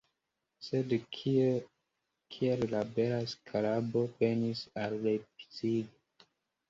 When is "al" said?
4.87-4.97